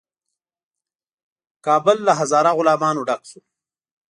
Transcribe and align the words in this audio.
کابل 1.65 1.97
له 2.07 2.13
هزاره 2.19 2.51
غلامانو 2.57 3.01
ډک 3.07 3.21
شو. 3.29 3.39